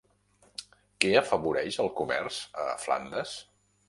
[1.03, 3.35] Què afavoreix el comerç a Flandes?